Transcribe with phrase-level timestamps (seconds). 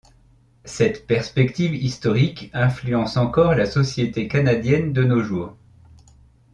[0.65, 5.55] Cette perspective historique influence encore la société canadienne de nos jours.